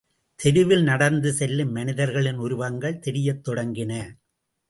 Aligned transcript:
தெருவில் 0.39 0.83
நடந்து 0.83 1.33
செல்லும் 1.33 1.71
மனிதர்களின் 1.71 2.35
உருவங்கள் 2.35 2.99
தெரியத் 2.99 3.43
தொடங்கின. 3.49 3.93